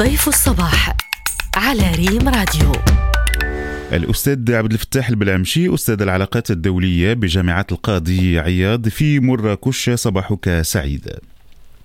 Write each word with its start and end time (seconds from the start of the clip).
ضيف 0.00 0.28
الصباح 0.28 0.96
على 1.56 1.82
ريم 1.96 2.28
راديو. 2.28 2.72
الأستاذ 3.92 4.54
عبد 4.54 4.72
الفتاح 4.72 5.08
البلعمشي 5.08 5.74
أستاذ 5.74 6.02
العلاقات 6.02 6.50
الدولية 6.50 7.12
بجامعة 7.12 7.66
القاضي 7.72 8.38
عياض 8.38 8.88
في 8.88 9.20
مراكش. 9.20 9.90
صباحك 9.90 10.60
سعيد. 10.62 11.08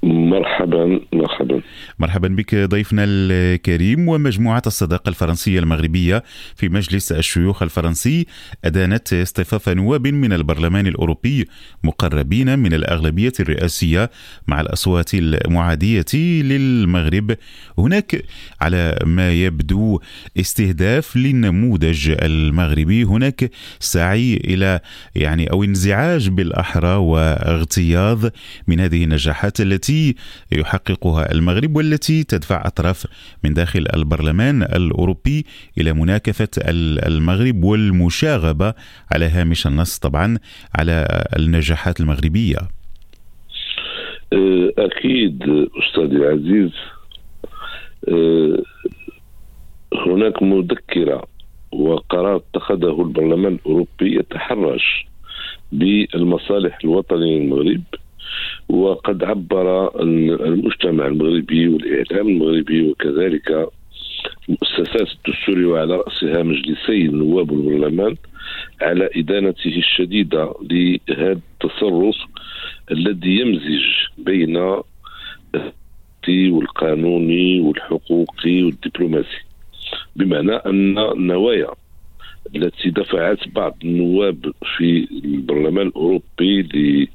مرحبا 0.04 1.00
مرحبا. 1.14 1.62
مرحبا 2.00 2.28
بك 2.28 2.56
ضيفنا 2.56 3.04
الكريم 3.08 4.10
ومجموعة 4.10 4.62
الصداقة 4.68 5.10
الفرنسية 5.10 5.60
المغربية 5.60 6.24
في 6.56 6.70
مجلس 6.70 7.12
الشيوخ 7.12 7.64
الفرنسي. 7.64 8.26
أدانت 8.66 9.14
اصطفاف 9.14 9.70
نواب 9.70 10.08
من 10.08 10.34
البرلمان 10.34 10.88
الأوروبي 10.88 11.48
مقربين 11.84 12.60
من 12.60 12.74
الأغلبية 12.74 13.34
الرئاسية 13.40 14.12
مع 14.48 14.62
الأصوات 14.62 15.14
المعادية 15.14 16.06
للمغرب. 16.42 17.38
هناك 17.78 18.24
على 18.62 19.00
ما 19.06 19.32
يبدو 19.32 20.00
استهداف 20.40 21.16
للنموذج 21.16 22.16
المغربي. 22.22 23.04
هناك 23.04 23.52
سعي 23.80 24.38
إلى 24.38 24.80
يعني 25.16 25.52
أو 25.52 25.64
انزعاج 25.64 26.30
بالأحرى 26.30 26.96
واغتياظ 26.96 28.28
من 28.68 28.80
هذه 28.80 29.04
النجاحات 29.04 29.62
التي 29.62 29.76
التي 29.76 30.16
يحققها 30.52 31.32
المغرب. 31.32 31.75
والتي 31.76 32.24
تدفع 32.24 32.68
أطراف 32.68 33.08
من 33.44 33.54
داخل 33.54 33.86
البرلمان 33.96 34.64
الأوروبي 34.64 35.46
إلى 35.78 35.94
مناكفة 35.94 36.48
المغرب 37.08 37.64
والمشاغبة 37.64 38.74
على 39.12 39.26
هامش 39.26 39.68
النص 39.68 40.00
طبعا 40.00 40.38
على 40.80 41.26
النجاحات 41.40 42.00
المغربية. 42.00 42.58
أه، 44.34 44.74
أكيد 44.78 45.44
أستاذي 45.84 46.16
العزيز. 46.16 46.72
أه، 48.10 48.64
هناك 50.08 50.44
مذكرة 50.44 51.24
وقرار 51.72 52.36
اتخذه 52.36 53.02
البرلمان 53.02 53.54
الأوروبي 53.54 54.20
يتحرش 54.20 55.06
بالمصالح 55.72 56.80
الوطنية 56.84 57.38
المغرب 57.38 57.84
وقد 58.70 59.24
عبر 59.24 60.00
المجتمع 60.02 61.08
المغربي 61.08 61.68
والإعلام 61.68 62.28
المغربي 62.28 62.82
وكذلك 62.90 63.70
المؤسسات 64.50 65.08
الدستورية 65.16 65.66
وعلى 65.66 65.96
رأسها 65.96 66.44
مجلسي 66.44 67.02
النواب 67.06 67.52
والبرلمان 67.52 68.16
على 68.82 69.10
إدانته 69.16 69.78
الشديدة 69.78 70.54
لهذا 70.72 71.40
التصرف 71.62 72.16
الذي 72.92 73.40
يمزج 73.40 73.84
بين 74.18 74.58
والقانوني 76.28 77.60
والحقوقي 77.62 78.64
والدبلوماسي. 78.64 79.42
بمعنى 80.16 80.52
أن 80.56 80.98
النوايا 80.98 81.68
التي 82.56 82.90
دفعت 82.90 83.48
بعض 83.48 83.78
النواب 83.84 84.52
في 84.78 85.08
البرلمان 85.26 85.88
الأوروبي 85.88 87.10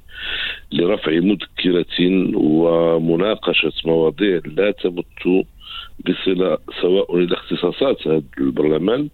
لرفع 0.73 1.13
مذكرة 1.13 1.87
ومناقشة 2.35 3.73
مواضيع 3.85 4.41
لا 4.57 4.71
تمت 4.71 5.47
بصلة 6.09 6.59
سواء 6.81 7.17
إلى 7.17 7.35
اختصاصات 7.35 8.07
هذا 8.07 8.23
البرلمان 8.39 9.09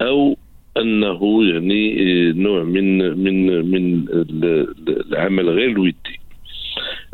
أو 0.00 0.36
أنه 0.76 1.44
يعني 1.44 1.94
نوع 2.32 2.62
من 2.62 2.98
من 3.18 3.70
من 3.70 4.04
العمل 4.88 5.50
غير 5.50 5.68
الودي. 5.68 6.20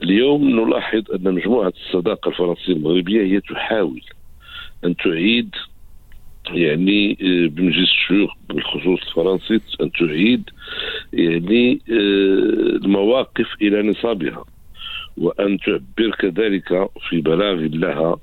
اليوم 0.03 0.50
نلاحظ 0.50 1.03
أن 1.15 1.34
مجموعة 1.34 1.73
الصداقة 1.87 2.28
الفرنسية 2.28 2.73
المغربية 2.73 3.23
هي 3.23 3.41
تحاول 3.41 4.03
أن 4.84 4.97
تعيد 4.97 5.50
يعني 6.51 7.13
آه، 7.13 7.49
بمجلس 7.49 7.91
الشيوخ 7.91 8.31
بالخصوص 8.49 9.01
الفرنسي 9.07 9.61
أن 9.81 9.93
تعيد 9.93 10.51
يعني 11.13 11.81
آه، 11.91 12.77
المواقف 12.84 13.47
إلى 13.62 13.83
نصابها 13.83 14.45
وأن 15.17 15.59
تعبر 15.59 16.11
كذلك 16.19 16.89
في 17.09 17.21
بلاغ 17.21 17.55
لها 17.55 18.17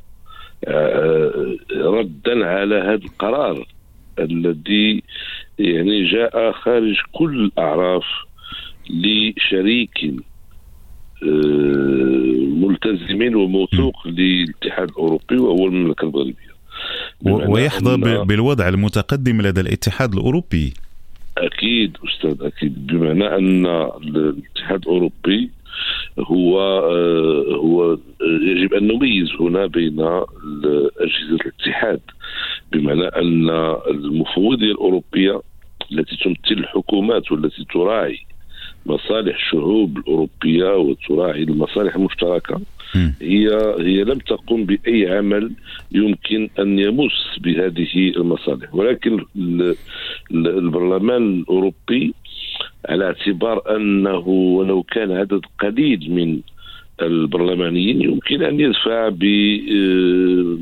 آه، 0.65 1.55
ردا 1.71 2.45
على 2.45 2.75
هذا 2.75 3.05
القرار 3.05 3.67
الذي 4.19 5.03
يعني 5.59 6.05
جاء 6.05 6.51
خارج 6.51 6.97
كل 7.11 7.43
الأعراف 7.43 8.05
لشريك 8.89 10.13
ملتزم 12.61 13.35
وموثوق 13.35 14.07
للاتحاد 14.07 14.89
الأوروبي 14.89 15.37
وهو 15.37 15.67
المملكة 15.67 16.03
المغربيه 16.03 16.52
ويحظى 17.25 18.23
بالوضع 18.25 18.69
المتقدم 18.69 19.41
لدى 19.41 19.61
الاتحاد 19.61 20.13
الأوروبي. 20.13 20.73
أكيد 21.37 21.97
أستاذ 22.07 22.45
أكيد. 22.45 22.87
بمعنى 22.87 23.27
أن 23.35 23.65
الاتحاد 23.65 24.81
الأوروبي 24.81 25.49
هو 26.19 26.61
آه، 26.61 27.55
هو 27.55 27.97
يجب 28.41 28.73
أن 28.73 28.87
نميز 28.87 29.29
هنا 29.39 29.65
بين 29.65 29.99
اجهزه 30.99 31.35
الاتحاد. 31.45 32.01
بمعنى 32.71 33.07
أن 33.07 33.49
المفوضية 33.89 34.71
الأوروبية 34.71 35.41
التي 35.91 36.15
تمثل 36.15 36.61
الحكومات 36.61 37.31
والتي 37.31 37.65
تراعي 37.73 38.19
مصالح 38.85 39.35
الشعوب 39.35 39.97
الأوروبية 39.97 40.75
وتراعي 40.77 41.43
المصالح 41.43 41.95
المشتركة. 41.95 42.61
هي 43.21 43.47
هي 43.79 44.03
لم 44.03 44.17
تقم 44.19 44.63
بأي 44.65 45.17
عمل 45.17 45.51
يمكن 45.91 46.49
أن 46.59 46.79
يمس 46.79 47.39
بهذه 47.39 48.09
المصالح. 48.17 48.75
ولكن 48.75 49.25
البرلمان 50.31 51.39
الأوروبي 51.39 52.13
على 52.89 53.05
اعتبار 53.05 53.75
أنه 53.75 54.27
ولو 54.27 54.83
كان 54.83 55.11
عدد 55.11 55.41
قليل 55.59 56.11
من 56.11 56.39
البرلمانيين 57.01 58.01
يمكن 58.01 58.43
أن 58.43 58.59
يدفع 58.59 59.09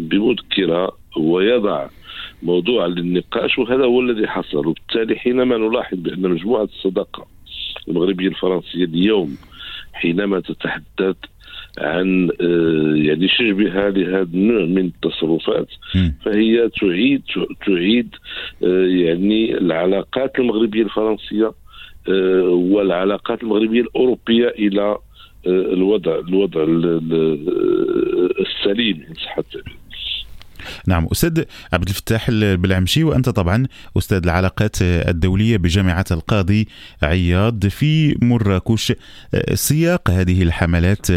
بمذكرة 0.10 0.92
ويضع 1.18 1.88
موضوع 2.44 2.86
للنقاش 2.86 3.58
وهذا 3.60 3.86
هو 3.86 4.02
الذي 4.02 4.28
حصل. 4.28 4.68
وبالتالي 4.68 5.16
حينما 5.16 5.58
نلاحظ 5.58 5.98
بأن 5.98 6.22
مجموعة 6.22 6.64
الصداقة 6.64 7.26
المغربية 7.88 8.28
الفرنسية 8.28 8.84
اليوم 8.84 9.38
حينما 9.94 10.40
تتحدث 10.40 11.16
عن 11.78 12.30
آه، 12.42 12.94
يعني 12.96 13.28
شبهها 13.28 13.90
لهذا 13.90 14.28
النوع 14.34 14.66
من 14.66 14.86
التصرفات 14.86 15.68
فهي 16.26 16.70
تعيد 16.70 17.22
تعيد 17.66 18.16
آه، 18.64 18.86
يعني 18.86 19.58
العلاقات 19.58 20.40
المغربية 20.40 20.84
الفرنسية 20.84 21.52
آه، 22.10 22.50
والعلاقات 22.50 23.44
المغربية 23.44 23.82
الأوروبية 23.82 24.48
إلى 24.48 24.98
الوضع 25.48 26.20
الوضع 26.20 26.64
السليم 28.40 29.04
إن 29.10 29.14
صح 29.14 29.38
التعبير 29.38 29.81
نعم 30.88 31.08
أستاذ 31.12 31.44
عبد 31.74 31.88
الفتاح 31.88 32.26
البلعمشي 32.30 33.04
وأنت 33.04 33.30
طبعا 33.30 33.68
أستاذ 33.98 34.24
العلاقات 34.24 34.76
الدولية 34.82 35.58
بجامعة 35.58 36.06
القاضي 36.12 36.68
عياض 37.04 37.68
في 37.68 38.18
مراكش. 38.22 38.94
سياق 39.54 40.10
هذه 40.10 40.44
الحملات 40.44 41.08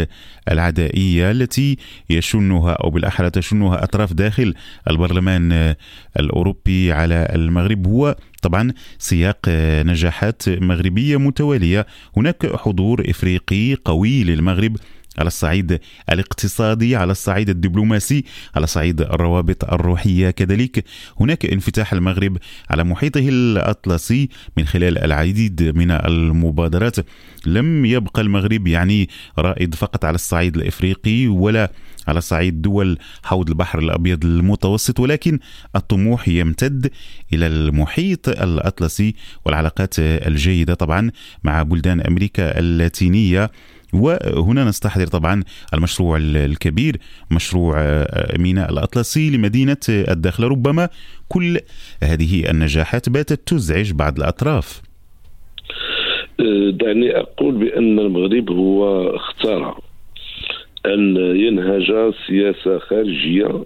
العدائية 0.51 1.31
التي 1.31 1.77
يشنها 2.09 2.71
أو 2.71 2.89
بالأحرى 2.89 3.29
تشنها 3.29 3.83
أطراف 3.83 4.13
داخل 4.13 4.53
البرلمان 4.89 5.75
الأوروبي 6.19 6.91
على 6.91 7.27
المغرب 7.35 7.87
هو 7.87 8.15
طبعا 8.41 8.73
سياق 8.99 9.37
نجاحات 9.85 10.49
مغربية 10.49 11.17
متوالية. 11.17 11.85
هناك 12.17 12.55
حضور 12.55 13.03
إفريقي 13.09 13.73
قوي 13.85 14.23
للمغرب 14.23 14.77
على 15.17 15.27
الصعيد 15.27 15.79
الاقتصادي 16.11 16.95
على 16.95 17.11
الصعيد 17.11 17.49
الدبلوماسي 17.49 18.23
على 18.55 18.67
صعيد 18.67 19.01
الروابط 19.01 19.63
الروحية 19.73 20.29
كذلك. 20.29 20.85
هناك 21.19 21.45
انفتاح 21.45 21.93
المغرب 21.93 22.37
على 22.69 22.83
محيطه 22.83 23.29
الأطلسي 23.29 24.29
من 24.57 24.65
خلال 24.65 24.97
العديد 24.97 25.63
من 25.75 25.91
المبادرات. 25.91 26.95
لم 27.45 27.85
يبقى 27.85 28.21
المغرب 28.21 28.67
يعني 28.67 29.09
رائد 29.39 29.75
فقط 29.75 30.05
على 30.05 30.15
الصعيد 30.15 30.55
الإفريقي 30.55 31.27
ولا 31.27 31.71
على 32.07 32.21
صعيد 32.21 32.61
دول 32.61 32.97
حوض 33.23 33.49
البحر 33.49 33.79
الأبيض 33.79 34.25
المتوسط 34.25 34.99
ولكن 34.99 35.39
الطموح 35.75 36.27
يمتد 36.27 36.91
إلى 37.33 37.47
المحيط 37.47 38.29
الأطلسي 38.29 39.15
والعلاقات 39.45 39.93
الجيدة 39.99 40.73
طبعا 40.73 41.11
مع 41.43 41.63
بلدان 41.63 42.01
أمريكا 42.01 42.59
اللاتينية. 42.59 43.51
وهنا 43.95 44.63
نستحضر 44.63 45.07
طبعا 45.07 45.43
المشروع 45.73 46.17
الكبير 46.21 46.97
مشروع 47.31 47.75
آه، 47.79 48.37
ميناء 48.37 48.71
الأطلسي 48.71 49.29
لمدينة 49.29 49.77
الداخلة 49.89 50.47
ربما 50.47 50.89
كل 51.29 51.59
هذه 52.03 52.49
النجاحات 52.49 53.09
باتت 53.09 53.47
تزعج 53.47 53.91
بعض 53.91 54.17
الأطراف. 54.17 54.81
آه، 56.39 56.69
دعني 56.69 57.17
أقول 57.17 57.55
بأن 57.55 57.99
المغرب 57.99 58.49
هو 58.49 59.09
اختار 59.15 59.79
أن 60.85 61.15
ينهج 61.17 62.13
سياسة 62.27 62.79
خارجية 62.79 63.65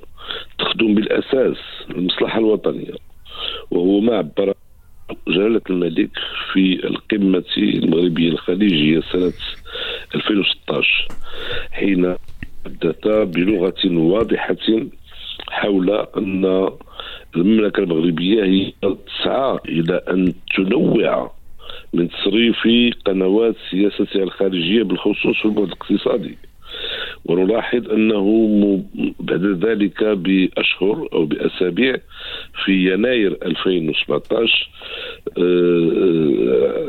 يخدم 0.61 0.95
بالأساس 0.95 1.57
المصلحة 1.89 2.39
الوطنية 2.39 2.93
وهو 3.71 3.99
ما 3.99 4.17
عبر 4.17 4.53
جلالة 5.27 5.61
الملك 5.69 6.09
في 6.53 6.87
القمة 6.87 7.43
المغربية 7.57 8.29
الخليجية 8.29 9.01
سنة 9.11 9.33
2016 10.15 11.07
حين 11.71 12.15
تحدث 12.65 13.07
بلغة 13.07 13.85
واضحة 13.85 14.55
حول 15.49 15.89
أن 16.17 16.69
المملكة 17.35 17.79
المغربية 17.83 18.43
هي 18.43 18.73
تسعى 18.81 19.59
إلى 19.65 20.01
أن 20.09 20.33
تنوع 20.55 21.31
من 21.93 22.09
تصريف 22.09 22.67
قنوات 23.05 23.55
سياستها 23.71 24.23
الخارجية 24.23 24.83
بالخصوص 24.83 25.37
في 25.37 25.45
البعد 25.45 25.65
الاقتصادي 25.65 26.37
ونلاحظ 27.25 27.91
أنه 27.91 28.25
بعد 29.19 29.45
ذلك 29.45 30.03
بأشهر 30.03 31.09
أو 31.13 31.25
بأسابيع 31.25 31.97
في 32.65 32.93
يناير 32.93 33.37
2017 33.45 34.69
آه، 35.37 35.41
آه، 35.41 36.79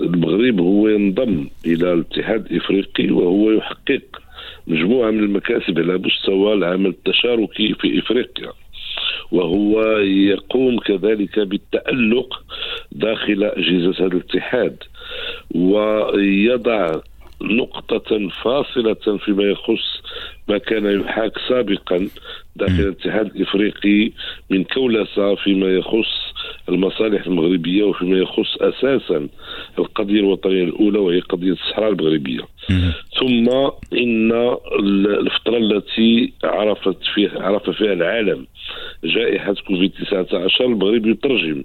المغرب 0.00 0.60
هو 0.60 0.88
ينضم 0.88 1.46
إلى 1.66 1.92
الاتحاد 1.92 2.46
الافريقي 2.46 3.10
وهو 3.10 3.50
يحقق 3.50 4.02
مجموعة 4.66 5.10
من 5.10 5.18
المكاسب 5.18 5.78
على 5.78 5.98
مستوى 5.98 6.52
العمل 6.52 6.86
التشاركي 6.86 7.74
في 7.74 7.98
إفريقيا. 7.98 8.52
وهو 9.32 9.82
يقوم 9.98 10.78
كذلك 10.78 11.38
بالتألق 11.38 12.42
داخل 12.92 13.44
أجهزة 13.44 13.94
هذا 13.98 14.06
الاتحاد 14.06 14.76
ويضع 15.54 17.00
نقطة 17.42 18.28
فاصلة 18.28 19.18
فيما 19.24 19.44
يخص 19.44 20.02
ما 20.48 20.58
كان 20.58 21.00
يحاك 21.00 21.32
سابقا 21.48 22.08
داخل 22.56 22.82
الاتحاد 22.82 23.26
الإفريقي 23.26 24.12
من 24.50 24.64
كولسه 24.64 25.34
فيما 25.34 25.66
يخص 25.66 26.26
المصالح 26.68 27.26
المغربية 27.26 27.84
وفيما 27.84 28.18
يخص 28.18 28.56
أساسا 28.60 29.28
القضية 29.78 30.20
الوطنية 30.20 30.64
الأولى 30.64 30.98
وهي 30.98 31.20
قضية 31.20 31.52
الصحراء 31.52 31.92
المغربية. 31.92 32.40
ثم 33.20 33.48
إن 33.92 34.32
الفترة 35.20 35.56
التي 35.56 36.32
عرفت 36.44 36.96
فيها 37.14 37.42
عرف 37.42 37.70
فيها 37.70 37.92
العالم 37.92 38.46
جائحة 39.04 39.54
كوفيد 39.54 39.92
19 39.92 40.64
المغرب 40.64 41.06
يترجم 41.06 41.62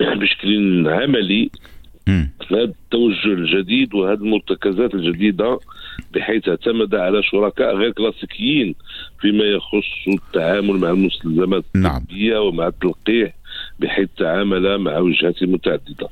بشكل 0.20 0.88
عملي 0.88 1.50
هذا 2.50 2.62
التوجه 2.62 3.26
الجديد 3.26 3.94
وهذه 3.94 4.18
المرتكزات 4.18 4.94
الجديدة 4.94 5.58
بحيث 6.14 6.48
اعتمد 6.48 6.94
على 6.94 7.22
شركاء 7.22 7.76
غير 7.76 7.90
كلاسيكيين 7.90 8.74
فيما 9.20 9.44
يخص 9.44 10.08
التعامل 10.08 10.76
مع 10.76 10.90
المستلزمات 10.90 11.64
نعم. 11.74 12.04
ومع 12.36 12.66
التلقيح 12.66 13.34
بحيث 13.78 14.08
تعامل 14.18 14.78
مع 14.78 14.98
وجهات 14.98 15.42
متعددة 15.42 16.08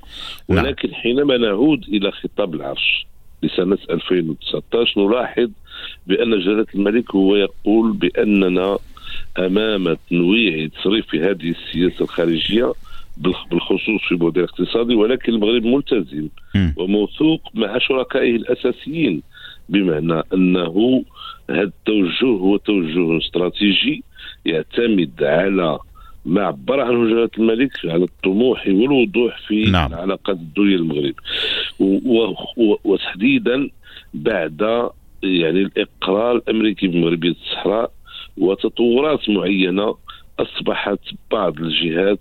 نعم. 0.48 0.64
ولكن 0.64 0.90
نعم. 0.90 1.00
حينما 1.00 1.36
نعود 1.36 1.84
إلى 1.88 2.10
خطاب 2.10 2.54
العرش 2.54 3.06
لسنة 3.42 3.78
2019 3.90 5.08
نلاحظ 5.08 5.50
بأن 6.06 6.40
جلالة 6.40 6.66
الملك 6.74 7.14
هو 7.14 7.36
يقول 7.36 7.92
بأننا 7.92 8.78
أمام 9.38 9.96
تنويع 10.10 10.68
تصريف 10.68 11.06
في 11.06 11.20
هذه 11.20 11.50
السياسة 11.50 12.02
الخارجية 12.02 12.72
بالخصوص 13.16 14.00
في 14.08 14.14
بعد 14.14 14.38
الاقتصادي 14.38 14.94
ولكن 14.94 15.32
المغرب 15.32 15.64
ملتزم 15.64 16.28
وموثوق 16.76 17.40
مع 17.54 17.78
شركائه 17.78 18.36
الأساسيين 18.36 19.22
بمعنى 19.68 20.22
أنه 20.34 21.04
هذا 21.50 21.62
التوجه 21.62 22.26
هو 22.26 22.56
توجه 22.56 23.18
استراتيجي 23.18 24.02
يعتمد 24.44 25.22
على 25.22 25.78
ما 26.26 26.42
عبر 26.42 26.80
عنه 26.80 27.08
جلاله 27.08 27.30
الملك 27.38 27.72
على 27.84 28.04
الطموح 28.04 28.66
والوضوح 28.66 29.38
في 29.48 29.62
نعم. 29.62 29.92
العلاقات 29.92 30.36
الدولية 30.36 30.76
المغرب 30.76 31.14
وتحديدا 32.84 33.70
بعد 34.14 34.90
يعني 35.22 35.60
الإقرار 35.62 36.36
الأمريكي 36.36 36.86
بمغربية 36.86 37.30
الصحراء 37.30 37.92
وتطورات 38.36 39.30
معينة 39.30 39.94
أصبحت 40.38 40.98
بعض 41.30 41.60
الجهات 41.60 42.18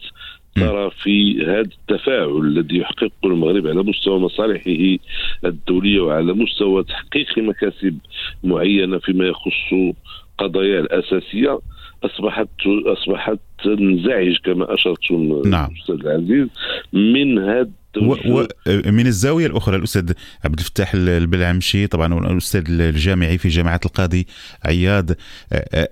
ترى 0.55 0.91
في 1.03 1.45
هذا 1.45 1.59
التفاعل 1.61 2.37
الذي 2.37 2.77
يحققه 2.77 3.11
المغرب 3.25 3.67
على 3.67 3.83
مستوى 3.83 4.19
مصالحه 4.19 4.97
الدولية 5.45 5.99
وعلى 5.99 6.33
مستوى 6.33 6.83
تحقيق 6.83 7.37
مكاسب 7.37 7.97
معينة 8.43 8.97
فيما 8.97 9.25
يخص 9.25 9.95
قضايا 10.37 10.79
الأساسية 10.79 11.59
اصبحت 12.03 12.47
أصبحت 12.85 13.39
تنزعج 13.63 14.37
كما 14.43 14.73
اشرتم 14.73 15.41
نعم. 15.45 15.69
أستاذ 15.81 15.95
العزيز 15.95 16.47
من 16.93 17.39
هذا 17.39 17.69
و 17.97 18.13
و 18.13 18.47
من 18.91 19.07
الزاوية 19.07 19.47
الأخرى 19.47 19.75
الأستاذ 19.75 20.11
عبد 20.45 20.59
الفتاح 20.59 20.91
البلعمشي 20.95 21.87
طبعا 21.87 22.31
الأستاذ 22.31 22.63
الجامعي 22.69 23.37
في 23.37 23.49
جامعة 23.49 23.79
القاضي 23.85 24.27
عياض 24.65 25.11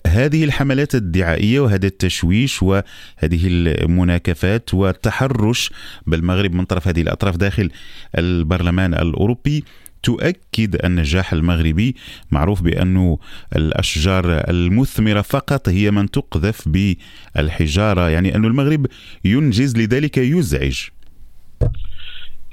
هذه 0.08 0.44
الحملات 0.44 0.96
الدعائية 0.96 1.60
وهذا 1.60 1.88
التشويش 1.88 2.64
وهذه 2.64 2.84
المناكفات 3.24 4.74
والتحرش 4.74 5.72
بالمغرب 6.08 6.54
من 6.54 6.66
طرف 6.66 6.88
هذه 6.88 7.02
الأطراف 7.02 7.38
داخل 7.38 7.70
البرلمان 8.18 8.94
الأوروبي 8.94 9.64
تؤكد 10.04 10.86
النجاح 10.86 11.34
المغربي 11.34 11.96
معروف 12.32 12.62
بأن 12.62 13.18
الأشجار 13.56 14.26
المثمرة 14.50 15.22
فقط 15.22 15.70
هي 15.70 15.92
من 15.92 16.12
تقذف 16.12 16.70
بالحجارة 16.70 18.10
يعني 18.10 18.36
أن 18.36 18.46
المغرب 18.46 18.88
ينجز 19.26 19.78
لذلك 19.78 20.18
يزعج. 20.18 20.80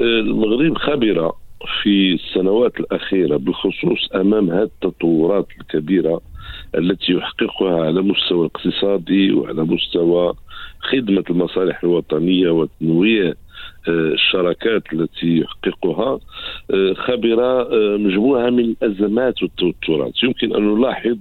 المغرب 0.00 0.78
خبرة 0.78 1.32
في 1.82 2.12
السنوات 2.14 2.80
الأخيرة 2.80 3.36
بالخصوص 3.36 4.08
أمام 4.14 4.50
هذه 4.50 4.62
التطورات 4.62 5.46
الكبيرة 5.60 6.20
التي 6.74 7.12
يحققها 7.12 7.84
على 7.84 8.02
مستوى 8.02 8.40
الاقتصادي 8.40 9.32
وعلى 9.32 9.62
مستوى 9.62 10.34
خدمة 10.80 11.24
المصالح 11.30 11.84
الوطنية 11.84 12.50
وتنويع 12.50 13.32
آه، 13.88 14.12
الشراكات 14.12 14.82
التي 14.92 15.38
يحققها 15.38 16.18
آه، 16.70 16.92
خبر 16.92 17.42
آه، 17.42 17.96
مجموعة 17.96 18.50
من 18.50 18.64
الأزمات 18.64 19.42
والتوترات. 19.42 20.22
يمكن 20.22 20.54
أن 20.54 20.74
نلاحظ 20.74 21.16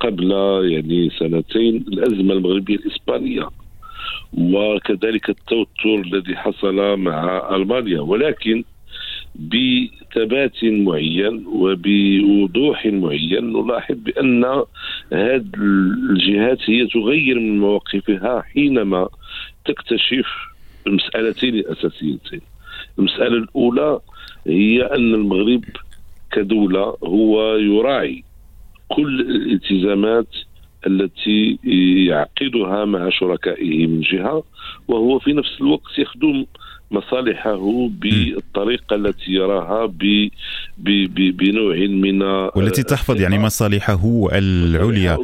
قبل 0.00 0.30
يعني 0.72 1.10
سنتين 1.10 1.76
الأزمة 1.76 2.34
المغربية 2.34 2.76
الإسبانية. 2.76 3.48
وكذلك 4.32 5.28
التوتر 5.30 5.94
الذي 5.94 6.36
حصل 6.36 6.96
مع 6.96 7.48
ألمانيا 7.56 8.00
ولكن 8.00 8.64
بثبات 9.34 10.64
معين 10.64 11.46
وبوضوح 11.46 12.86
معين 12.86 13.52
نلاحظ 13.52 13.94
بأن 13.94 14.44
هذه 15.12 15.42
الجهات 16.10 16.58
هي 16.70 16.86
تغير 16.86 17.38
من 17.40 17.58
مواقفها 17.58 18.42
حينما 18.42 19.08
تكتشف 19.64 20.26
مسألتين 20.86 21.62
أساسيتين. 21.66 22.40
المسألة 22.98 23.36
الأولى 23.36 24.00
هي 24.46 24.82
أن 24.82 25.14
المغرب 25.14 25.64
كدولة 26.32 26.96
هو 27.04 27.56
يراعي 27.56 28.24
كل 28.88 29.20
الالتزامات 29.20 30.26
التي 30.86 31.58
يعقدها 32.08 32.84
مع 32.84 33.10
شركائه 33.10 33.86
من 33.86 34.00
جهة 34.00 34.44
وهو 34.88 35.18
في 35.18 35.32
نفس 35.32 35.60
الوقت 35.60 35.98
يخدم 35.98 36.46
مصالحه 36.90 37.88
بالطريقة 37.88 38.96
التي 38.96 39.32
يراها 39.32 39.86
ب 39.86 40.28
ب 40.78 41.36
بنوع 41.36 41.76
من 41.76 42.22
والتي 42.22 42.82
تحفظ 42.82 43.20
يعني 43.20 43.38
مصالحه 43.38 44.28
العليا 44.32 45.18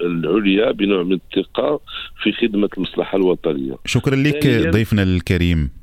العليا 0.00 0.72
بنوع 0.72 1.02
من 1.02 1.12
الثقة 1.12 1.80
في 2.22 2.32
خدمة 2.32 2.68
المصلحة 2.76 3.16
الوطنية. 3.16 3.76
شكرا 3.86 4.16
لك 4.16 4.46
ضيفنا 4.46 5.02
الكريم. 5.02 5.81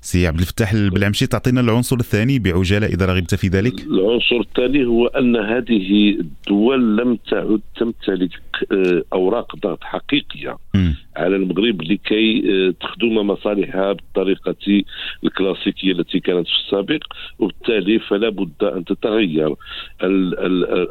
سي 0.00 0.26
عبد 0.26 0.38
الفتاح 0.38 0.72
البلعمشي 0.72 1.26
تعطينا 1.26 1.60
العنصر 1.60 1.96
الثاني 1.96 2.38
بعجالة 2.38 2.86
إذا 2.86 3.06
رغبت 3.06 3.34
في 3.34 3.48
ذلك. 3.48 3.80
العنصر 3.80 4.40
الثاني 4.40 4.84
هو 4.86 5.06
أن 5.06 5.36
هذه 5.36 6.10
الدول 6.20 6.96
لم 6.96 7.18
تعد 7.30 7.60
تمتلك 7.76 8.30
آه، 8.72 9.02
أوراق 9.12 9.56
ضغط 9.56 9.84
حقيقية 9.84 10.56
م. 10.74 10.92
على 11.18 11.36
المغرب 11.36 11.82
لكي 11.82 12.42
آه، 12.52 12.74
تخدم 12.80 13.16
مصالحها 13.16 13.92
بالطريقة 13.92 14.82
الكلاسيكية 15.24 15.92
التي 15.92 16.20
كانت 16.20 16.46
في 16.46 16.54
السابق 16.64 17.00
وبالتالي 17.38 17.98
فلا 17.98 18.28
بد 18.28 18.64
أن 18.64 18.84
تتغير 18.84 19.54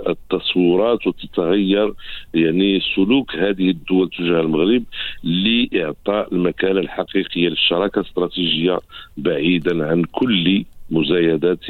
التصورات 0.09 1.07
وتتغير 1.07 1.93
يعني 2.33 2.79
سلوك 2.95 3.35
هذه 3.35 3.69
الدول 3.69 4.09
تجاه 4.09 4.41
المغرب 4.41 4.83
لإعطاء 5.23 6.33
المكانه 6.33 6.79
الحقيقيه 6.79 7.49
للشراكة 7.49 7.99
الاستراتيجيه 7.99 8.79
بعيدا 9.17 9.85
عن 9.85 10.03
كل 10.03 10.63
مزايدات 10.91 11.65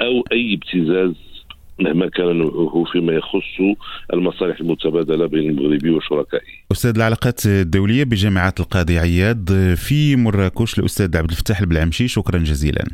أو 0.00 0.24
أي 0.32 0.54
ابتزاز 0.54 1.33
مهما 1.78 2.08
كان 2.08 2.38
نوعه 2.38 2.84
فيما 2.92 3.12
يخص 3.12 3.78
المصالح 4.12 4.60
المتبادلة 4.60 5.26
بين 5.26 5.50
المغربي 5.50 5.90
وشركائه. 5.90 6.42
أستاذ 6.72 6.96
العلاقات 6.96 7.46
الدولية 7.46 8.04
بجامعة 8.04 8.54
القاضي 8.60 8.98
عياض 8.98 9.52
في 9.74 10.16
مراكش 10.16 10.78
الاستاذ 10.78 11.16
عبد 11.16 11.30
الفتاح 11.30 11.60
البلعمشي 11.60 12.08
شكرا 12.08 12.38
جزيلا. 12.38 12.84